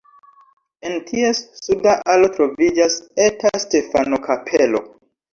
[0.87, 4.83] En ties suda alo troviĝas eta Stefano-kapelo.